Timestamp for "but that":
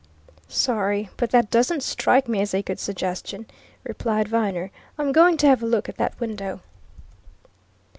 1.15-1.51